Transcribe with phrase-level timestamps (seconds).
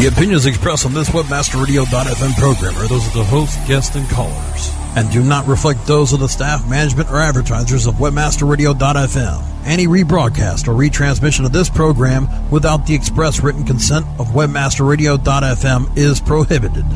[0.00, 4.70] The opinions expressed on this WebmasterRadio.fm program are those of the host, guests, and callers,
[4.96, 9.44] and do not reflect those of the staff, management, or advertisers of WebmasterRadio.fm.
[9.66, 16.18] Any rebroadcast or retransmission of this program without the express written consent of WebmasterRadio.fm is
[16.18, 16.86] prohibited.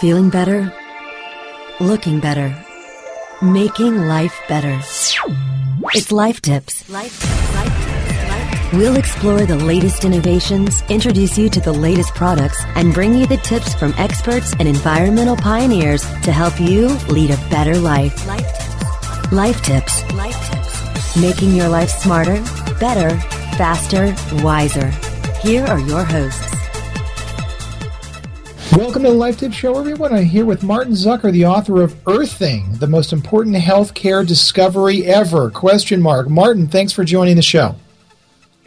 [0.00, 0.70] Feeling better?
[1.80, 2.54] Looking better?
[3.40, 4.78] Making life better.
[5.94, 6.86] It's Life Tips.
[6.90, 7.83] Life Life Tips.
[8.74, 13.36] We'll explore the latest innovations, introduce you to the latest products, and bring you the
[13.36, 18.26] tips from experts and environmental pioneers to help you lead a better life.
[18.26, 19.32] Life Tips.
[19.32, 20.12] Life Tips.
[20.14, 21.16] Life Tips.
[21.16, 22.42] Making your life smarter,
[22.80, 23.16] better,
[23.56, 24.12] faster,
[24.42, 24.90] wiser.
[25.40, 26.52] Here are your hosts.
[28.76, 30.12] Welcome to the Life Tips Show, everyone.
[30.12, 35.48] I'm here with Martin Zucker, the author of Earthing, the most important healthcare discovery ever.
[35.50, 36.28] Question mark.
[36.28, 37.76] Martin, thanks for joining the show.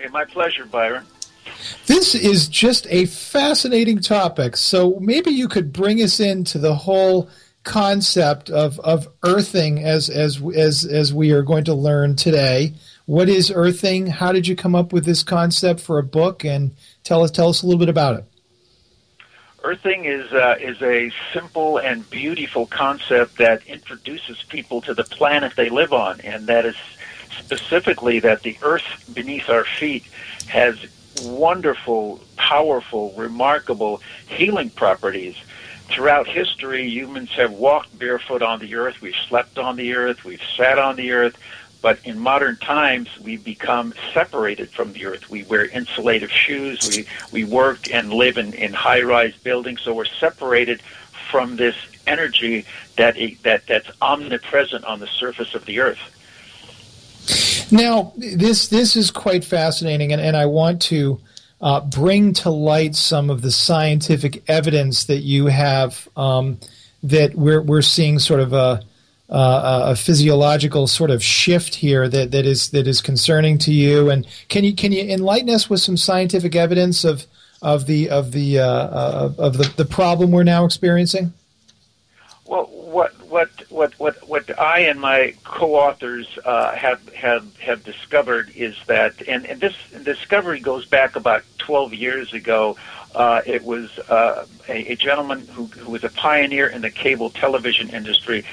[0.07, 1.05] Hey, my pleasure, Byron.
[1.85, 4.55] This is just a fascinating topic.
[4.55, 7.29] So maybe you could bring us into the whole
[7.65, 12.73] concept of, of earthing as, as, as, as we are going to learn today.
[13.05, 14.07] What is earthing?
[14.07, 16.45] How did you come up with this concept for a book?
[16.45, 18.23] And tell us, tell us a little bit about it.
[19.61, 25.57] Earthing is uh, is a simple and beautiful concept that introduces people to the planet
[25.57, 26.77] they live on, and that is
[27.47, 30.03] specifically that the earth beneath our feet
[30.47, 30.75] has
[31.23, 35.35] wonderful, powerful, remarkable healing properties.
[35.87, 40.43] Throughout history, humans have walked barefoot on the earth, we've slept on the earth, we've
[40.57, 41.37] sat on the earth,
[41.81, 45.29] but in modern times, we've become separated from the earth.
[45.29, 49.93] We wear insulative shoes, we, we work and live in, in high rise buildings, so
[49.93, 50.81] we're separated
[51.31, 52.65] from this energy
[52.97, 55.99] that, that, that's omnipresent on the surface of the earth.
[57.71, 61.19] Now, this this is quite fascinating, and, and I want to
[61.59, 66.59] uh, bring to light some of the scientific evidence that you have um,
[67.03, 68.81] that we're we're seeing sort of a,
[69.29, 74.09] a, a physiological sort of shift here that, that is that is concerning to you.
[74.09, 77.25] And can you can you enlighten us with some scientific evidence of
[77.61, 81.33] of the of the uh, uh, of the, the problem we're now experiencing?
[82.45, 82.69] Well,
[83.29, 89.15] what what what what I and my co-authors uh, have have have discovered is that,
[89.27, 92.77] and, and this discovery goes back about 12 years ago.
[93.13, 97.29] Uh, it was uh, a, a gentleman who, who was a pioneer in the cable
[97.31, 98.45] television industry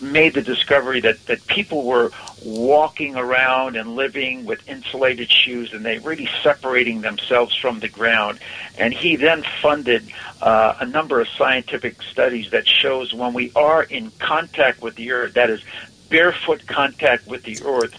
[0.00, 2.10] made the discovery that, that people were
[2.44, 8.38] walking around and living with insulated shoes and they really separating themselves from the ground.
[8.78, 10.04] And he then funded
[10.42, 15.12] uh, a number of scientific studies that shows when we are in contact with the
[15.12, 15.62] earth, that is
[16.08, 17.94] barefoot contact with the earth,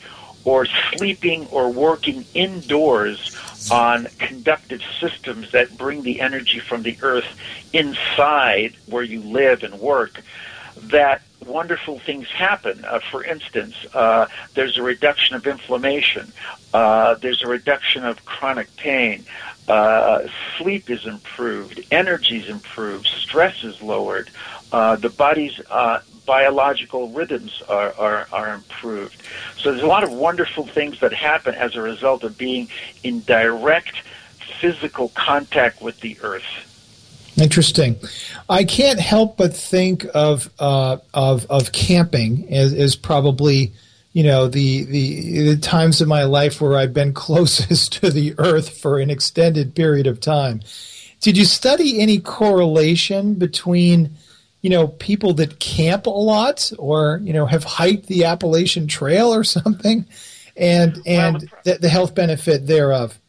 [0.46, 3.36] or sleeping or working indoors
[3.70, 7.26] on conductive systems that bring the energy from the earth
[7.74, 10.22] inside where you live and work,
[10.84, 12.84] that wonderful things happen.
[12.86, 16.32] Uh, for instance, uh, there's a reduction of inflammation.
[16.74, 19.26] Uh, there's a reduction of chronic pain.
[19.68, 20.28] Uh,
[20.58, 21.82] sleep is improved.
[21.92, 23.08] Energy is improved.
[23.08, 24.30] Stress is lowered.
[24.72, 29.22] Uh, the body's uh, biological rhythms are, are, are improved.
[29.58, 32.70] So there's a lot of wonderful things that happen as a result of being
[33.04, 34.04] in direct
[34.60, 36.44] physical contact with the earth.
[37.38, 37.98] Interesting.
[38.50, 43.74] I can't help but think of uh, of of camping as, as probably
[44.14, 48.34] you know the, the the times of my life where I've been closest to the
[48.40, 50.62] earth for an extended period of time.
[51.22, 54.16] Did you study any correlation between
[54.62, 59.32] you know people that camp a lot or you know have hiked the Appalachian Trail
[59.32, 60.08] or something,
[60.56, 63.20] and and the, the health benefit thereof?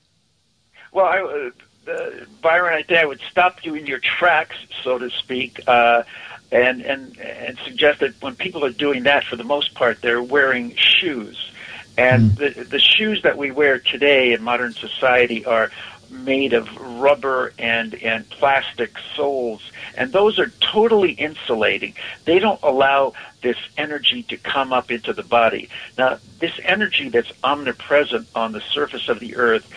[0.93, 1.51] Well, I, uh,
[1.89, 2.11] uh,
[2.43, 6.03] Byron, I think I would stop you in your tracks, so to speak, uh,
[6.51, 10.23] and and and suggest that when people are doing that, for the most part, they're
[10.23, 11.53] wearing shoes,
[11.97, 12.55] and mm.
[12.55, 15.71] the the shoes that we wear today in modern society are
[16.11, 21.93] made of rubber and and plastic soles and those are totally insulating.
[22.25, 25.69] They don't allow this energy to come up into the body.
[25.99, 29.69] Now this energy that's omnipresent on the surface of the earth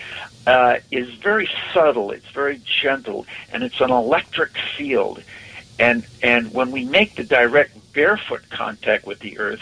[0.47, 5.21] uh, is very subtle, it's very gentle, and it's an electric field.
[5.79, 9.61] And, and when we make the direct barefoot contact with the earth,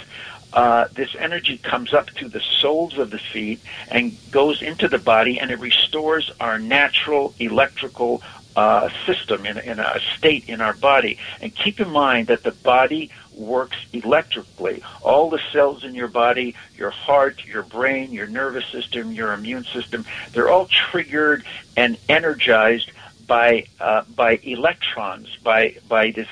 [0.51, 4.97] uh, this energy comes up to the soles of the feet and goes into the
[4.97, 8.21] body, and it restores our natural electrical
[8.55, 11.17] uh, system, in, in a state in our body.
[11.39, 14.83] And keep in mind that the body works electrically.
[15.01, 19.63] All the cells in your body, your heart, your brain, your nervous system, your immune
[19.63, 21.44] system, they're all triggered
[21.77, 22.91] and energized
[23.25, 26.27] by uh, by electrons, by by this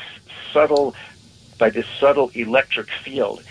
[0.52, 0.96] subtle
[1.58, 3.44] by this subtle electric field.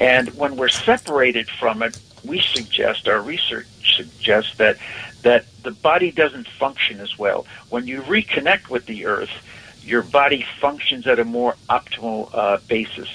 [0.00, 3.66] And when we're separated from it, we suggest our research
[3.96, 4.76] suggests that
[5.22, 7.46] that the body doesn't function as well.
[7.70, 9.30] When you reconnect with the earth,
[9.88, 13.08] your body functions at a more optimal uh, basis.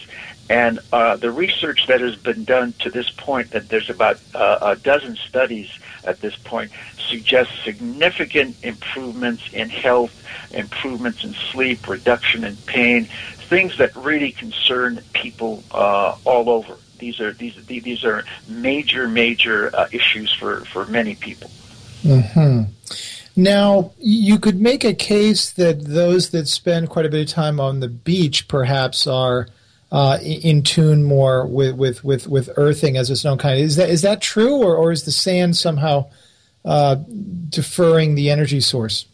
[0.50, 4.58] And uh, the research that has been done to this point, that there's about uh,
[4.62, 5.72] a dozen studies
[6.04, 10.14] at this point, suggests significant improvements in health,
[10.52, 13.08] improvements in sleep, reduction in pain,
[13.48, 16.75] things that really concern people uh, all over.
[17.00, 21.50] These are these these are major major uh, issues for for many people.
[22.04, 22.64] Hmm.
[23.35, 27.59] Now, you could make a case that those that spend quite a bit of time
[27.59, 29.47] on the beach perhaps are
[29.91, 33.59] uh, in tune more with, with, with, with earthing as its own kind.
[33.59, 36.09] Is that is that true, or, or is the sand somehow
[36.65, 36.95] uh,
[37.50, 39.06] deferring the energy source?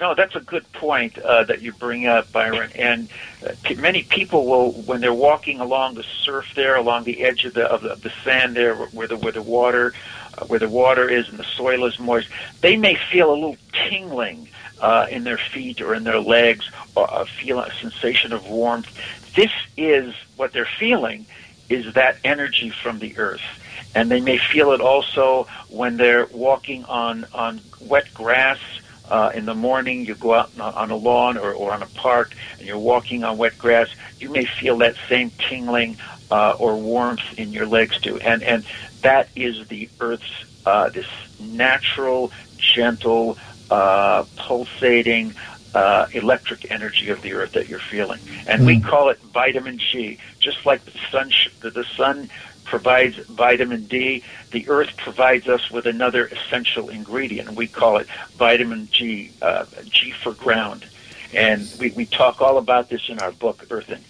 [0.00, 2.72] No, that's a good point uh, that you bring up, Byron.
[2.74, 3.10] And
[3.46, 7.44] uh, p- many people will, when they're walking along the surf there, along the edge
[7.44, 9.92] of the of the, of the sand there, where the where the water
[10.38, 12.28] uh, where the water is and the soil is moist,
[12.62, 14.48] they may feel a little tingling
[14.80, 18.88] uh, in their feet or in their legs, or uh, feel a sensation of warmth.
[19.36, 21.26] This is what they're feeling
[21.68, 23.42] is that energy from the earth.
[23.94, 28.58] And they may feel it also when they're walking on, on wet grass
[29.10, 32.34] uh, in the morning, you go out on a lawn or, or on a park
[32.58, 35.96] and you're walking on wet grass, you may feel that same tingling
[36.30, 38.18] uh, or warmth in your legs too.
[38.20, 38.64] And, and
[39.02, 41.06] that is the Earth's, uh, this
[41.40, 43.36] natural, gentle,
[43.70, 45.34] uh, pulsating,
[45.74, 48.66] uh, electric energy of the earth that you're feeling, and mm.
[48.66, 48.86] we hmm.
[48.88, 50.18] call it vitamin G.
[50.40, 52.28] Just like the sun, sh- the sun
[52.70, 54.22] provides vitamin D,
[54.52, 58.06] the earth provides us with another essential ingredient, we call it
[58.36, 59.32] vitamin G.
[59.42, 60.86] Uh, G for ground,
[61.34, 64.02] and we, we talk all about this in our book, Earthing.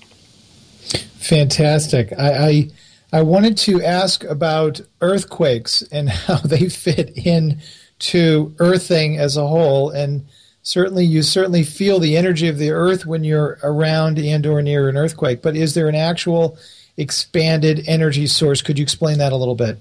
[1.19, 2.13] Fantastic.
[2.19, 2.71] I, I
[3.13, 7.61] I wanted to ask about earthquakes and how they fit in
[8.01, 10.27] to earthing as a whole and
[10.63, 14.89] certainly you certainly feel the energy of the earth when you're around and or near
[14.89, 16.57] an earthquake but is there an actual
[17.01, 19.79] expanded energy source could you explain that a little bit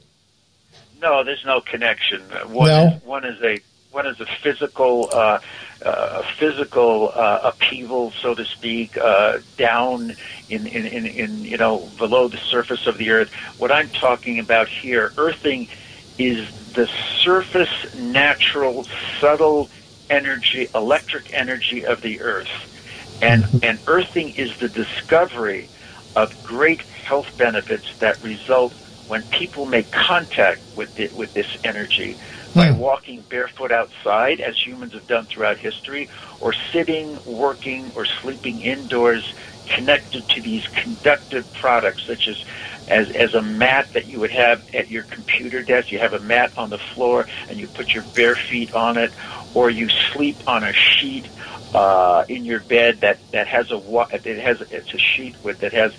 [1.02, 3.02] no there's no connection one, no?
[3.04, 3.60] one is a
[3.92, 5.40] one is a physical uh,
[5.84, 10.14] uh, physical uh, upheaval, so to speak, uh, down
[10.50, 13.34] in, in, in, in, you know, below the surface of the earth.
[13.58, 15.70] What I'm talking about here, earthing
[16.18, 16.88] is the
[17.22, 18.86] surface natural
[19.22, 19.70] subtle
[20.10, 22.50] energy, electric energy of the earth.
[23.22, 23.58] And, mm-hmm.
[23.64, 25.70] and earthing is the discovery
[26.16, 28.74] of great health benefits that result
[29.08, 32.16] when people make contact with it, with this energy
[32.54, 32.78] by hmm.
[32.78, 36.08] walking barefoot outside, as humans have done throughout history,
[36.40, 39.24] or sitting, working, or sleeping indoors,
[39.76, 42.38] connected to these conductive products, such as
[42.88, 45.92] as, as a mat that you would have at your computer desk.
[45.92, 49.12] You have a mat on the floor, and you put your bare feet on it,
[49.56, 51.28] or you sleep on a sheet
[51.74, 53.80] uh, in your bed that that has a
[54.12, 55.92] it has it's a sheet with that has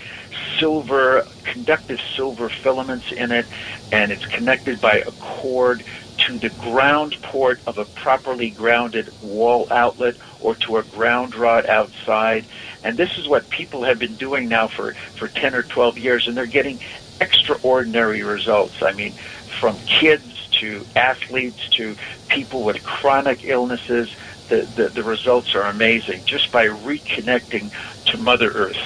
[0.61, 3.47] silver conductive silver filaments in it,
[3.91, 5.85] and it's connected by a cord
[6.27, 11.67] to the ground port of a properly grounded wall outlet or to a ground rod
[11.67, 12.47] outside.
[12.83, 16.29] And this is what people have been doing now for, for 10 or 12 years,
[16.29, 16.81] and they're getting
[17.21, 18.77] extraordinary results.
[18.83, 19.15] I mean,
[19.61, 21.97] from kids to athletes to
[22.29, 24.09] people with chronic illnesses,
[24.49, 27.71] the, the, the results are amazing just by reconnecting
[28.07, 28.77] to Mother Earth.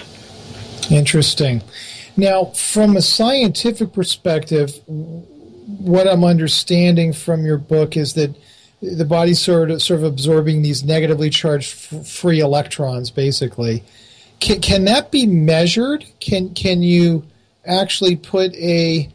[0.90, 1.62] Interesting.
[2.16, 8.34] Now, from a scientific perspective, what I'm understanding from your book is that
[8.80, 13.82] the body's sort of sort of absorbing these negatively charged f- free electrons, basically.
[14.40, 16.04] Can, can that be measured?
[16.20, 17.24] Can can you
[17.64, 19.10] actually put a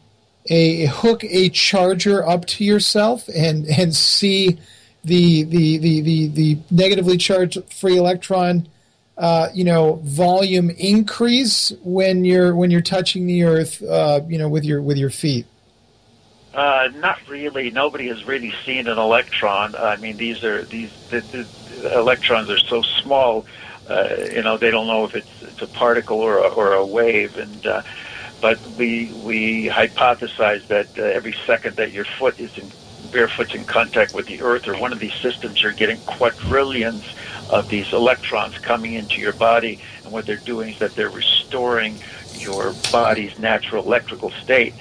[0.46, 4.58] a hook a charger up to yourself and and see
[5.04, 8.66] the the the the, the negatively charged free electron
[9.20, 14.48] uh, you know volume increase when you're when you're touching the earth uh, you know
[14.48, 15.46] with your with your feet
[16.52, 17.70] uh, not really.
[17.70, 19.76] Nobody has really seen an electron.
[19.76, 23.46] I mean, these are these the, the electrons are so small.
[23.88, 26.84] Uh, you know, they don't know if it's it's a particle or a, or a
[26.84, 27.36] wave.
[27.36, 27.82] And uh,
[28.40, 32.68] but we we hypothesize that every second that your foot is in,
[33.10, 37.04] barefoot's in contact with the earth or one of these systems, you're getting quadrillions
[37.48, 39.80] of these electrons coming into your body.
[40.04, 42.00] And what they're doing is that they're restoring
[42.32, 44.76] your body's natural electrical state.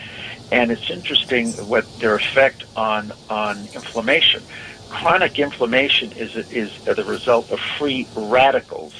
[0.52, 4.46] And it's interesting what their effect on, on inflammation.
[4.90, 8.94] Chronic inflammation is, is the result of free radicals.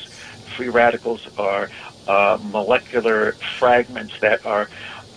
[0.56, 1.70] Free radicals are
[2.08, 4.70] uh, molecular fragments that are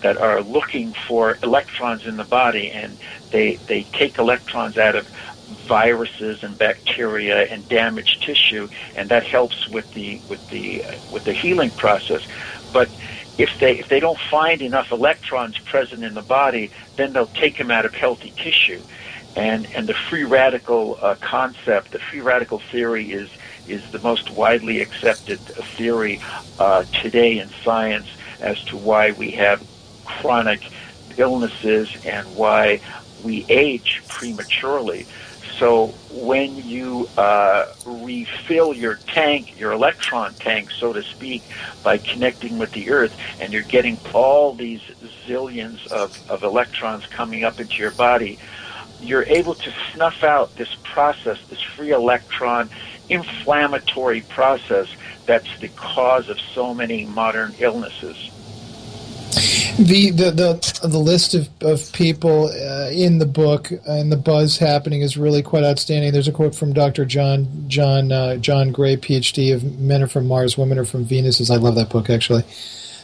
[0.03, 2.99] that are looking for electrons in the body, and
[3.31, 5.07] they they take electrons out of
[5.67, 11.33] viruses and bacteria and damaged tissue, and that helps with the with the with the
[11.33, 12.21] healing process.
[12.71, 12.89] But
[13.37, 17.57] if they if they don't find enough electrons present in the body, then they'll take
[17.57, 18.83] them out of healthy tissue.
[19.35, 23.29] And and the free radical uh, concept, the free radical theory is
[23.65, 26.19] is the most widely accepted theory
[26.59, 28.07] uh, today in science
[28.39, 29.65] as to why we have
[30.05, 30.61] chronic
[31.17, 32.81] illnesses and why
[33.17, 35.07] we age prematurely.
[35.59, 41.45] So when you uh, refill your tank, your electron tank, so to speak,
[41.83, 44.81] by connecting with the Earth, and you're getting all these
[45.27, 48.39] zillions of, of electrons coming up into your body,
[48.99, 52.69] you're able to snuff out this process, this free electron
[53.09, 54.87] inflammatory process
[55.27, 58.17] that's the cause of so many modern illnesses.
[59.33, 64.57] The the the, the list of, of people uh, in the book and the buzz
[64.57, 66.11] happening is really quite outstanding.
[66.11, 67.05] There's a quote from Dr.
[67.05, 71.49] John John uh, John Gray, PhD of Men Are From Mars, Women Are From Venus.
[71.49, 72.43] I love that book actually.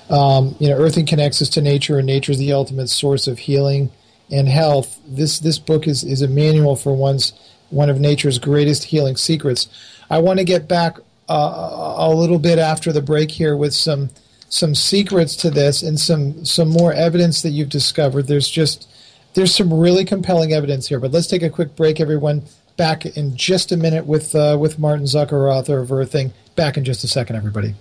[0.09, 3.39] Um, you know, Earthing connects us to nature, and nature is the ultimate source of
[3.39, 3.91] healing
[4.31, 4.99] and health.
[5.07, 7.33] This this book is is a manual for one's
[7.69, 9.67] one of nature's greatest healing secrets.
[10.09, 10.97] I want to get back
[11.29, 14.09] uh, a little bit after the break here with some
[14.49, 18.27] some secrets to this and some some more evidence that you've discovered.
[18.27, 18.89] There's just
[19.35, 20.99] there's some really compelling evidence here.
[20.99, 22.43] But let's take a quick break, everyone.
[22.75, 26.33] Back in just a minute with uh, with Martin Zucker, author of Earthing.
[26.55, 27.75] Back in just a second, everybody.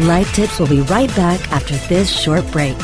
[0.00, 2.76] Life Tips will be right back after this short break.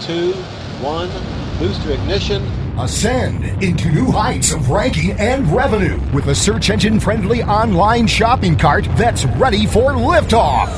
[0.00, 0.32] Two,
[0.80, 1.10] one,
[1.58, 2.42] booster ignition.
[2.78, 8.54] Ascend into new heights of ranking and revenue with a search engine friendly online shopping
[8.54, 10.68] cart that's ready for liftoff.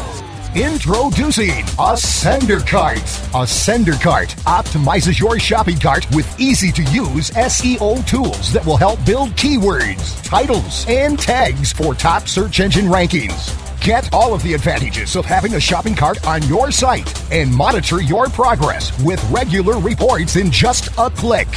[0.55, 2.99] Introducing Ascender Cart.
[3.35, 9.05] Ascender Cart optimizes your shopping cart with easy to use SEO tools that will help
[9.05, 13.53] build keywords, titles, and tags for top search engine rankings.
[13.81, 18.01] Get all of the advantages of having a shopping cart on your site and monitor
[18.01, 21.49] your progress with regular reports in just a click.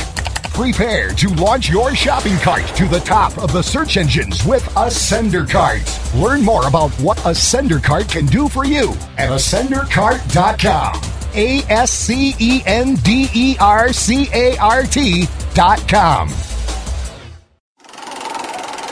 [0.53, 5.49] Prepare to launch your shopping cart to the top of the search engines with Ascender
[5.49, 5.81] Cart.
[6.21, 11.01] Learn more about what Ascender Cart can do for you at ascendercart.com.
[11.33, 16.27] A S C E N D E R C A R T.com.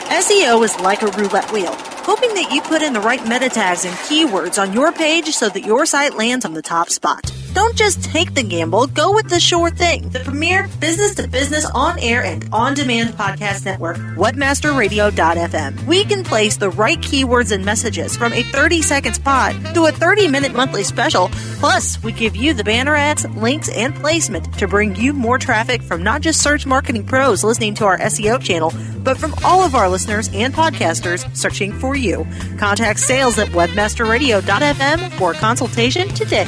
[0.10, 1.75] SEO is like a roulette wheel
[2.10, 5.48] hoping that you put in the right meta tags and keywords on your page so
[5.48, 7.38] that your site lands on the top spot.
[7.53, 10.10] Don't just take the gamble, go with the sure thing.
[10.10, 15.86] The premier business to business on air and on demand podcast network, webmasterradio.fm.
[15.86, 19.91] We can place the right keywords and messages from a 30 second spot to a
[19.91, 21.29] 30 minute monthly special.
[21.60, 25.82] Plus, we give you the banner ads, links, and placement to bring you more traffic
[25.82, 29.75] from not just search marketing pros listening to our SEO channel, but from all of
[29.75, 32.27] our listeners and podcasters searching for you.
[32.58, 36.48] Contact sales at webmasterradio.fm for consultation today.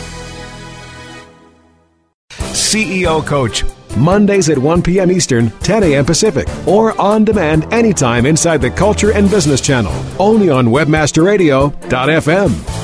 [2.71, 3.65] CEO Coach.
[3.97, 5.11] Mondays at 1 p.m.
[5.11, 6.05] Eastern, 10 a.m.
[6.05, 12.77] Pacific, or on demand anytime inside the Culture and Business Channel, only on WebmasterRadio.fm.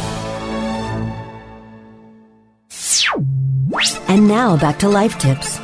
[4.10, 5.58] And now back to life tips.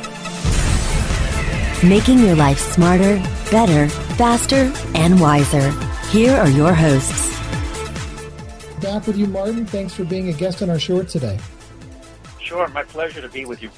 [1.84, 3.16] Making your life smarter,
[3.50, 5.70] better, faster, and wiser.
[6.08, 7.28] Here are your hosts.
[8.80, 9.66] Back with you, Martin.
[9.66, 11.38] Thanks for being a guest on our show today.
[12.40, 13.70] Sure, my pleasure to be with you.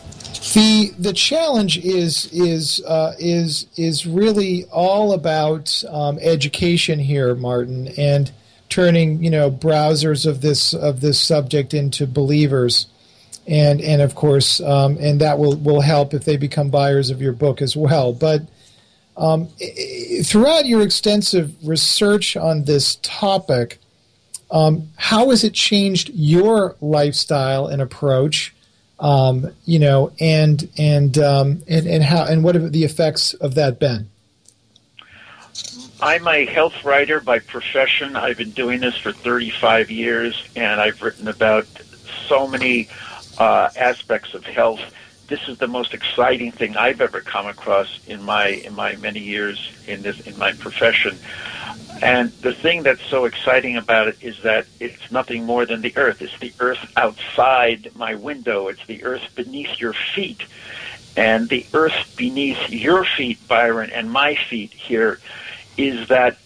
[0.57, 7.89] The the challenge is is uh, is is really all about um, education here, Martin.
[7.99, 8.33] And
[8.69, 12.87] turning you know browsers of this of this subject into believers
[13.47, 17.21] and and of course um, and that will will help if they become buyers of
[17.23, 18.43] your book as well but
[19.17, 19.49] um,
[20.25, 23.79] throughout your extensive research on this topic
[24.51, 28.53] um, how has it changed your lifestyle and approach
[28.99, 33.55] um, you know and and um, and and how and what have the effects of
[33.55, 34.09] that been
[36.01, 38.17] I'm a health writer by profession.
[38.17, 41.67] I've been doing this for 35 years, and I've written about
[42.29, 42.89] so many
[43.39, 44.81] uh, aspects of health.
[45.29, 49.21] This is the most exciting thing I've ever come across in my in my many
[49.21, 51.17] years in this in my profession.
[52.03, 55.97] And the thing that's so exciting about it is that it's nothing more than the
[55.97, 56.21] earth.
[56.21, 58.69] It's the earth outside my window.
[58.69, 60.43] It's the earth beneath your feet.
[61.17, 65.19] And the earth beneath your feet, Byron, and my feet here
[65.79, 66.37] is that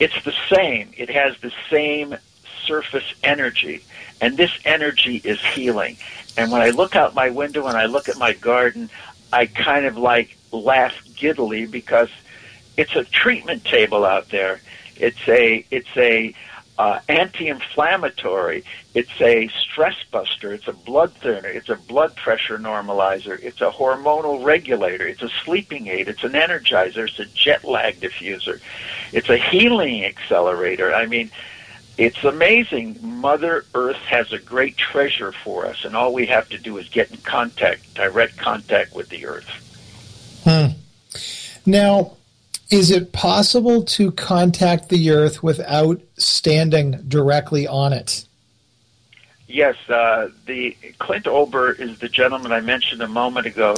[0.00, 0.90] it's the same.
[0.96, 2.16] It has the same
[2.64, 3.84] surface energy.
[4.20, 5.98] And this energy is healing.
[6.36, 8.88] And when I look out my window and I look at my garden,
[9.32, 12.08] I kind of like laugh giddily because
[12.76, 14.60] it's a treatment table out there.
[14.96, 16.34] It's a it's a
[16.78, 18.64] uh, anti-inflammatory.
[18.94, 20.52] It's a stress buster.
[20.52, 21.48] It's a blood thinner.
[21.48, 23.40] It's a blood pressure normalizer.
[23.40, 25.06] It's a hormonal regulator.
[25.06, 26.08] It's a sleeping aid.
[26.08, 27.08] It's an energizer.
[27.08, 28.60] It's a jet lag diffuser.
[29.12, 30.92] It's a healing accelerator.
[30.92, 31.30] I mean,
[31.96, 32.98] it's amazing.
[33.00, 36.88] Mother Earth has a great treasure for us, and all we have to do is
[36.88, 40.42] get in contact, direct contact with the Earth.
[40.42, 40.72] Hmm.
[41.64, 42.16] Now,
[42.70, 48.26] is it possible to contact the Earth without standing directly on it?
[49.46, 53.76] Yes, uh, the Clint Ober is the gentleman I mentioned a moment ago,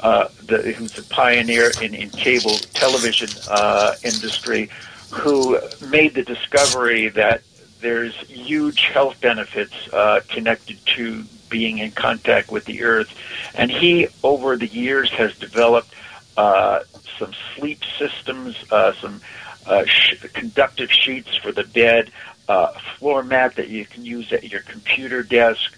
[0.00, 4.70] uh, the, who's a pioneer in, in cable television uh, industry,
[5.10, 7.42] who made the discovery that
[7.80, 13.14] there's huge health benefits uh, connected to being in contact with the earth,
[13.54, 15.94] and he over the years has developed
[16.36, 16.80] uh,
[17.18, 19.20] some sleep systems, uh, some
[19.66, 22.10] uh, sh- conductive sheets for the bed,
[22.48, 25.72] uh, floor mat that you can use at your computer desk,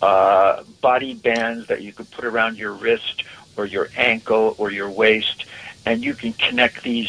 [0.00, 3.24] uh, body bands that you can put around your wrist
[3.56, 5.44] or your ankle or your waist,
[5.84, 7.08] and you can connect these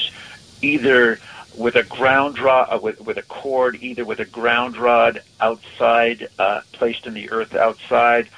[0.62, 1.20] either
[1.56, 6.28] with a ground rod, uh, with, with a cord, either with a ground rod outside,
[6.40, 8.30] uh, placed in the earth outside,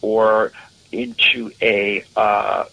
[0.00, 0.52] or
[0.92, 2.64] into a uh,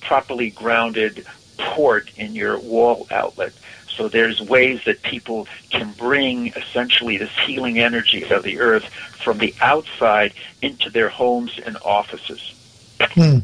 [0.00, 1.26] properly grounded
[1.58, 3.52] port in your wall outlet.
[3.88, 8.84] So there's ways that people can bring essentially this healing energy of the earth
[9.22, 10.32] from the outside
[10.62, 12.54] into their homes and offices.
[13.00, 13.38] Hmm.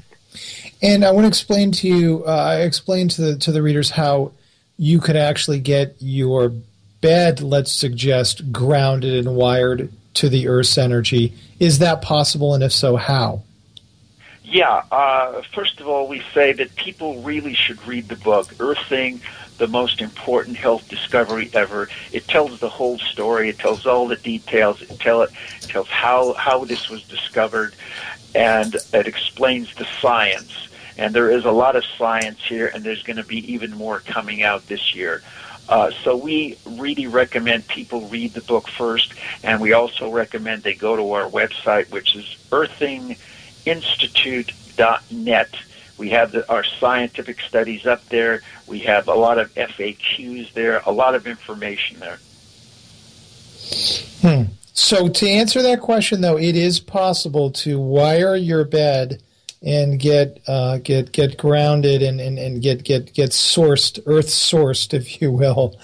[0.82, 4.32] And I want to explain to you, uh, explain to the to the readers how
[4.78, 6.52] you could actually get your
[7.00, 11.34] bed, let's suggest, grounded and wired to the Earth's energy.
[11.58, 13.42] Is that possible, and if so, how?
[14.48, 14.84] Yeah.
[14.92, 19.20] Uh, first of all, we say that people really should read the book, Earthing,
[19.58, 21.88] the most important health discovery ever.
[22.12, 23.48] It tells the whole story.
[23.48, 24.80] It tells all the details.
[24.82, 25.32] It, tell, it
[25.62, 27.74] tells how, how this was discovered,
[28.36, 30.68] and it explains the science.
[30.96, 33.98] And there is a lot of science here, and there's going to be even more
[33.98, 35.22] coming out this year.
[35.68, 40.74] Uh, so we really recommend people read the book first, and we also recommend they
[40.74, 43.16] go to our website, which is Earthing
[43.66, 45.54] institute.net.
[45.98, 48.42] We have the, our scientific studies up there.
[48.66, 52.18] We have a lot of FAQs there, a lot of information there.
[54.20, 54.52] Hmm.
[54.72, 59.22] So, to answer that question, though, it is possible to wire your bed
[59.62, 64.92] and get uh, get get grounded and, and, and get get get sourced, earth sourced,
[64.92, 65.78] if you will,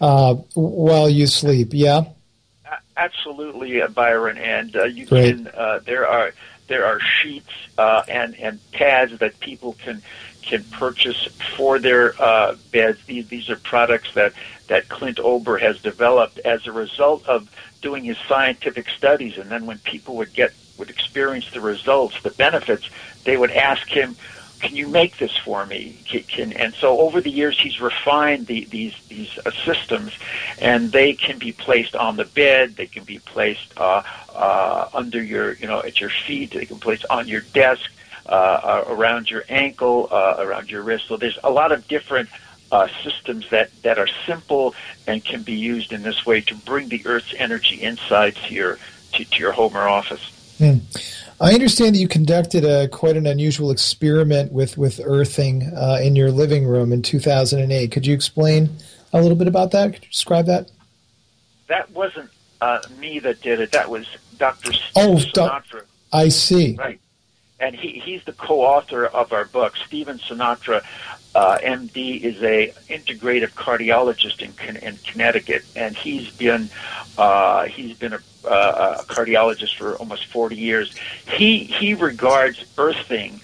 [0.00, 1.70] uh, while you sleep.
[1.72, 2.04] Yeah.
[2.96, 5.36] Absolutely, uh, Byron, and uh, you Great.
[5.36, 5.48] can.
[5.48, 6.32] Uh, there are
[6.70, 10.00] there are sheets uh, and and pads that people can
[10.40, 12.98] can purchase for their uh, beds.
[13.06, 14.32] These these are products that
[14.68, 17.50] that Clint Ober has developed as a result of
[17.82, 19.36] doing his scientific studies.
[19.36, 22.88] And then when people would get would experience the results, the benefits,
[23.24, 24.16] they would ask him,
[24.60, 26.02] can you make this for me?
[26.28, 30.12] Can, and so over the years, he's refined the, these these uh, systems,
[30.58, 32.76] and they can be placed on the bed.
[32.76, 34.02] They can be placed uh,
[34.34, 36.52] uh, under your, you know, at your feet.
[36.52, 37.90] They can be placed on your desk,
[38.26, 41.06] uh, uh, around your ankle, uh, around your wrist.
[41.08, 42.28] So there's a lot of different
[43.02, 44.74] systems that, that are simple
[45.08, 48.78] and can be used in this way to bring the Earth's energy inside to your
[49.14, 50.20] to, to your home or office.
[50.60, 50.82] Mm.
[51.40, 56.14] I understand that you conducted a quite an unusual experiment with with earthing uh, in
[56.14, 57.90] your living room in 2008.
[57.90, 58.68] Could you explain
[59.12, 59.94] a little bit about that?
[59.94, 60.70] Could you describe that?
[61.70, 62.28] that wasn't
[62.60, 63.72] uh, me that did it.
[63.72, 64.72] That was Dr.
[64.96, 65.84] Oh, Sinatra.
[66.12, 66.76] I see.
[66.76, 67.00] Right.
[67.60, 69.76] And he, he's the co-author of our book.
[69.86, 70.82] Stephen Sinatra,
[71.34, 76.70] uh, MD, is a integrative cardiologist in, in Connecticut, and he's been
[77.18, 80.94] uh, he's been a, uh, a cardiologist for almost 40 years.
[81.36, 83.40] He he regards earthing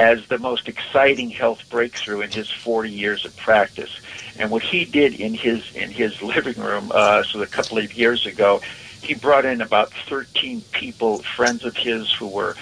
[0.00, 3.90] as the most exciting health breakthrough in his 40 years of practice.
[4.38, 7.92] And what he did in his in his living room, uh, so a couple of
[7.92, 8.62] years ago,
[9.02, 12.56] he brought in about 13 people, friends of his who were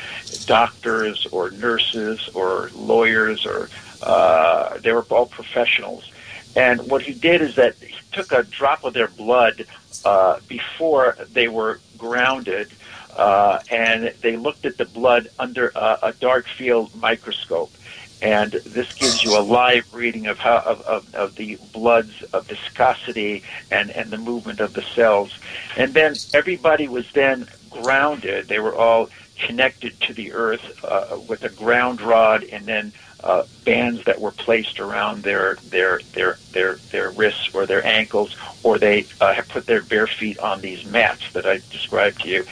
[0.47, 3.69] doctors or nurses or lawyers or
[4.03, 6.11] uh, they were all professionals.
[6.57, 9.67] And what he did is that he took a drop of their blood
[10.05, 12.71] uh, before they were grounded,
[13.17, 17.73] uh, and they looked at the blood under a, a dark field microscope
[18.21, 22.47] and this gives you a live reading of how of, of, of the blood's of
[22.47, 25.39] viscosity and, and the movement of the cells.
[25.77, 28.49] And then everybody was then grounded.
[28.49, 32.93] They were all connected to the earth uh, with a ground rod and then
[33.25, 38.37] uh, bands that were placed around their their their their their wrists or their ankles,
[38.63, 42.29] or they uh, have put their bare feet on these mats that I described to
[42.29, 42.45] you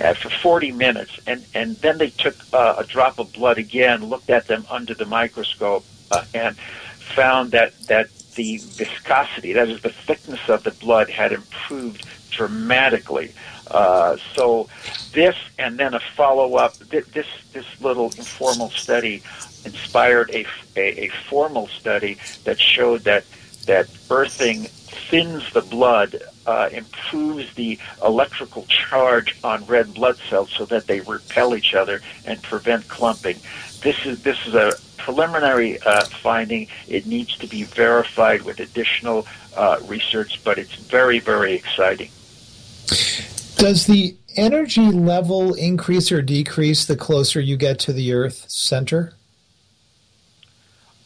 [0.00, 4.04] uh, for 40 minutes, and and then they took uh, a drop of blood again,
[4.04, 9.82] looked at them under the microscope, uh, and found that that the viscosity, that is
[9.82, 13.32] the thickness of the blood, had improved dramatically.
[13.70, 14.68] Uh, so
[15.12, 16.76] this and then a follow up.
[16.78, 19.22] This this little informal study
[19.64, 20.44] inspired a,
[20.76, 23.24] a, a formal study that showed that
[23.66, 24.66] that earthing
[25.12, 31.00] thins the blood, uh, improves the electrical charge on red blood cells so that they
[31.00, 33.36] repel each other and prevent clumping.
[33.82, 36.68] This is this is a preliminary uh, finding.
[36.88, 42.10] It needs to be verified with additional uh, research, but it's very very exciting.
[43.62, 49.12] Does the energy level increase or decrease the closer you get to the Earth center?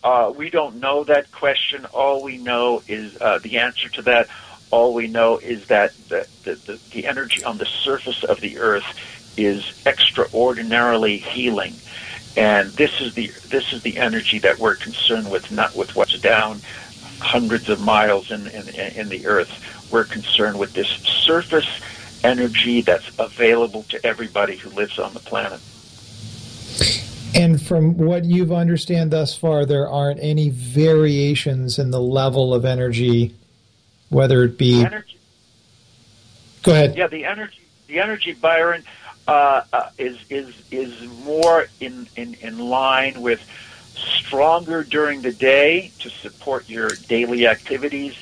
[0.03, 1.85] Uh, we don't know that question.
[1.93, 4.29] All we know is uh, the answer to that.
[4.71, 8.87] All we know is that the, the, the, energy on the surface of the Earth
[9.37, 11.75] is extraordinarily healing,
[12.39, 16.19] and this is the this is the energy that we're concerned with, not with what's
[16.21, 16.63] down
[17.19, 18.67] hundreds of miles in in,
[18.97, 19.93] in the Earth.
[19.93, 21.69] We're concerned with this surface
[22.27, 25.61] energy that's available to everybody who lives on the planet.
[27.35, 32.65] And from what you've understand thus far, there aren't any variations in the level of
[32.65, 33.35] energy,
[34.09, 34.83] whether it be.
[34.83, 35.19] Energy.
[36.63, 36.97] Go ahead.
[36.97, 38.83] Yeah, the energy, the energy, Byron,
[39.29, 43.47] uh, uh, is is is more in, in in line with
[43.95, 48.15] stronger during the day to support your daily activities,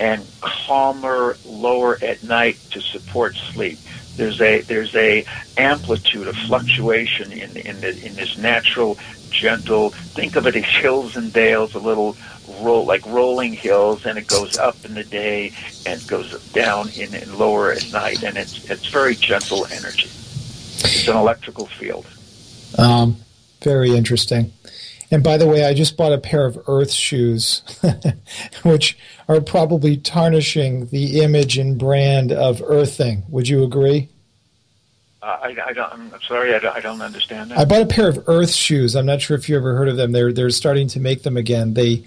[0.00, 3.78] and calmer, lower at night to support sleep.
[4.16, 5.24] There's a there's a
[5.56, 8.98] amplitude of fluctuation in in, the, in this natural,
[9.30, 9.90] gentle.
[9.90, 12.16] Think of it as hills and dales, a little
[12.60, 15.52] roll like rolling hills, and it goes up in the day
[15.86, 20.08] and goes down in, in lower at night, and it's it's very gentle energy.
[20.08, 22.06] It's an electrical field.
[22.78, 23.16] Um,
[23.60, 24.52] very interesting.
[25.10, 27.62] And by the way, I just bought a pair of Earth shoes,
[28.62, 28.96] which
[29.28, 33.24] are probably tarnishing the image and brand of Earthing.
[33.28, 34.08] Would you agree?
[35.22, 37.58] Uh, I, I, don't, I'm sorry, I don't, I don't, understand that.
[37.58, 38.94] I bought a pair of Earth shoes.
[38.94, 40.12] I'm not sure if you ever heard of them.
[40.12, 41.74] They're they're starting to make them again.
[41.74, 42.04] They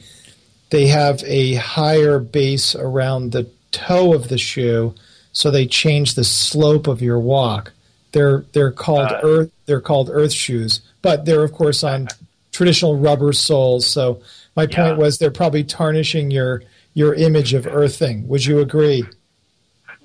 [0.71, 4.95] they have a higher base around the toe of the shoe,
[5.31, 7.71] so they change the slope of your walk.
[8.13, 9.51] They're they're called uh, Earth.
[9.67, 12.07] They're called Earth shoes, but they're of course on
[12.53, 13.85] traditional rubber soles.
[13.85, 14.21] So
[14.55, 14.93] my point yeah.
[14.93, 16.63] was they're probably tarnishing your
[16.93, 18.27] your image of earthing.
[18.29, 19.03] Would you agree?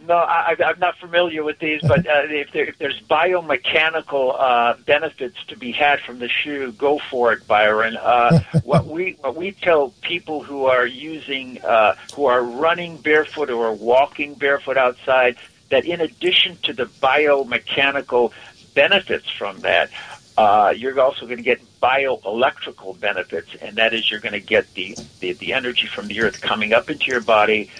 [0.08, 4.74] No, I, am not familiar with these, but uh, if, there, if, there's biomechanical uh,
[4.86, 7.98] benefits to be had from the shoe, go for it, Byron.
[7.98, 13.50] Uh, what we what we tell people who are using uh, who are running barefoot
[13.50, 15.36] or walking barefoot outside
[15.68, 18.32] that in addition to the biomechanical
[18.74, 19.90] benefits from that,
[20.38, 24.72] uh, you're also going to get bioelectrical benefits, and that is you're going to get
[24.74, 27.70] the, the, the energy from the earth coming up into your body,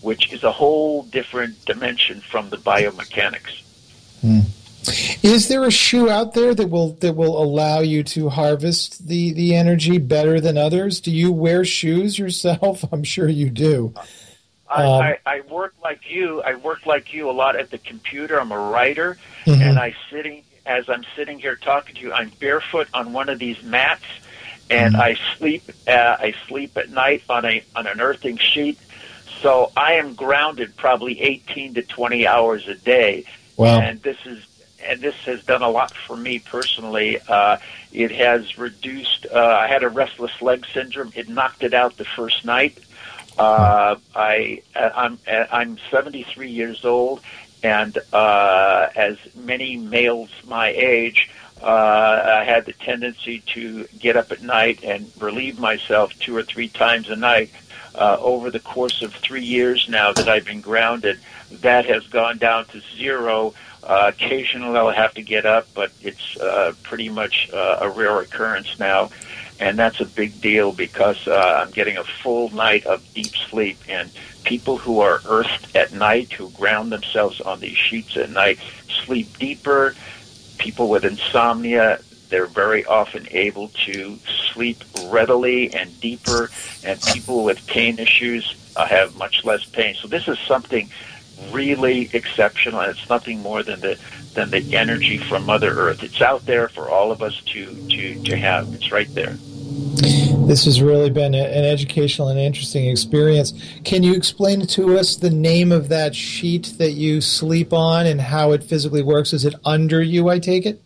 [0.00, 3.62] which is a whole different dimension from the biomechanics.
[4.20, 4.40] Hmm.
[5.22, 9.32] Is there a shoe out there that will that will allow you to harvest the,
[9.32, 11.00] the energy better than others?
[11.00, 12.84] Do you wear shoes yourself?
[12.92, 13.94] I'm sure you do.
[14.68, 16.42] I, um, I, I work like you.
[16.42, 18.40] I work like you a lot at the computer.
[18.40, 19.60] I'm a writer, mm-hmm.
[19.60, 23.38] and I sitting as I'm sitting here talking to you, I'm barefoot on one of
[23.38, 24.04] these mats,
[24.68, 25.02] and mm-hmm.
[25.02, 25.62] I sleep.
[25.86, 28.78] Uh, I sleep at night on a on an earthing sheet,
[29.42, 33.24] So I am grounded probably 18 to 20 hours a day.
[33.56, 33.80] Wow.
[33.80, 34.44] And this is
[34.84, 37.18] and this has done a lot for me personally.
[37.28, 37.58] Uh,
[37.92, 39.26] it has reduced.
[39.32, 41.12] Uh, I had a restless leg syndrome.
[41.14, 42.78] It knocked it out the first night.
[43.38, 47.20] Uh, I I'm I'm 73 years old,
[47.62, 51.30] and uh, as many males my age,
[51.62, 56.42] uh, I had the tendency to get up at night and relieve myself two or
[56.42, 57.50] three times a night.
[57.94, 61.18] Uh, over the course of three years now that I've been grounded,
[61.50, 63.54] that has gone down to zero.
[63.82, 68.20] Uh, occasionally I'll have to get up, but it's uh, pretty much uh, a rare
[68.20, 69.08] occurrence now.
[69.58, 73.78] And that's a big deal because uh, I'm getting a full night of deep sleep.
[73.88, 74.10] And
[74.44, 78.58] people who are earthed at night, who ground themselves on these sheets at night,
[79.04, 79.94] sleep deeper.
[80.58, 84.18] People with insomnia, they're very often able to
[84.52, 86.50] sleep readily and deeper.
[86.84, 89.94] And people with pain issues uh, have much less pain.
[89.94, 90.90] So this is something
[91.50, 92.80] really exceptional.
[92.80, 93.98] And it's nothing more than the
[94.34, 96.02] than the energy from Mother Earth.
[96.02, 98.72] It's out there for all of us to to to have.
[98.74, 99.36] It's right there.
[99.96, 103.52] This has really been a, an educational and interesting experience.
[103.84, 108.20] Can you explain to us the name of that sheet that you sleep on and
[108.20, 109.32] how it physically works?
[109.32, 110.28] Is it under you?
[110.28, 110.82] I take it.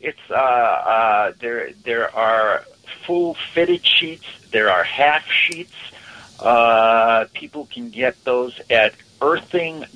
[0.00, 1.70] It's uh, uh, there.
[1.84, 2.64] There are
[3.06, 4.24] full fitted sheets.
[4.52, 5.74] There are half sheets.
[6.38, 9.90] Uh, people can get those at earthing.com.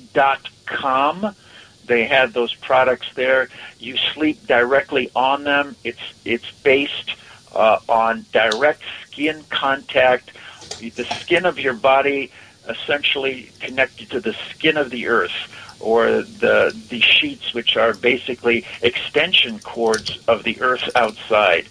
[1.85, 3.47] They have those products there.
[3.79, 5.75] You sleep directly on them.
[5.83, 7.15] It's it's based
[7.53, 10.31] uh, on direct skin contact.
[10.79, 12.31] The skin of your body
[12.67, 15.31] essentially connected to the skin of the earth
[15.79, 21.67] or the the sheets which are basically extension cords of the earth outside.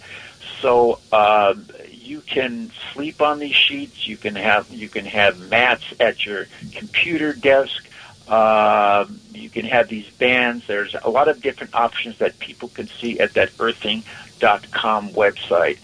[0.61, 1.55] So uh,
[1.89, 4.07] you can sleep on these sheets.
[4.07, 7.87] You can have you can have mats at your computer desk.
[8.27, 10.65] Uh, you can have these bands.
[10.67, 13.49] There's a lot of different options that people can see at that
[14.41, 15.77] earthing.com website.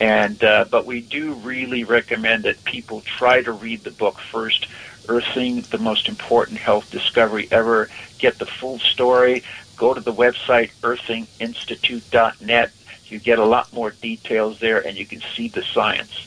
[0.00, 4.66] And uh, but we do really recommend that people try to read the book first.
[5.08, 7.88] Earthing, the most important health discovery ever.
[8.18, 9.42] Get the full story.
[9.76, 12.72] Go to the website earthinginstitute.net
[13.10, 16.26] you get a lot more details there and you can see the science.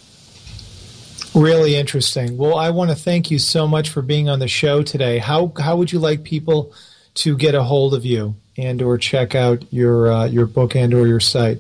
[1.34, 2.38] Really interesting.
[2.38, 5.18] Well, I want to thank you so much for being on the show today.
[5.18, 6.74] How how would you like people
[7.16, 10.94] to get a hold of you and or check out your uh, your book and
[10.94, 11.60] or your site?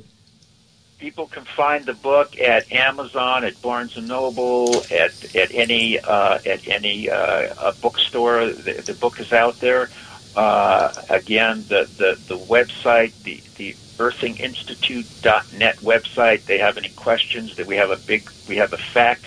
[1.03, 6.39] People can find the book at Amazon, at Barnes and Noble, at at any uh,
[6.45, 8.45] at any uh, bookstore.
[8.45, 9.89] The, the, book is out there.
[10.33, 16.45] Uh, again, the, the the website, the the earthinginstitute.net website.
[16.45, 19.25] They have any questions that we have a big we have a fact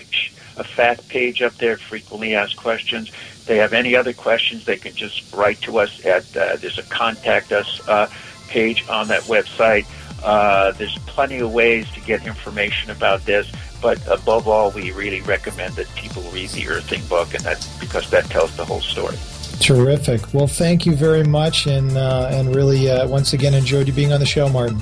[0.57, 3.11] a fact page up there, frequently asked questions.
[3.45, 6.83] they have any other questions, they can just write to us at uh, there's a
[6.89, 8.09] contact us uh,
[8.47, 9.85] page on that website.
[10.23, 13.51] Uh, there's plenty of ways to get information about this,
[13.81, 18.09] but above all, we really recommend that people read the Earthing book, and that because
[18.09, 19.17] that tells the whole story.
[19.59, 20.33] Terrific.
[20.33, 24.13] Well, thank you very much, and uh, and really uh, once again enjoyed you being
[24.13, 24.81] on the show, Martin.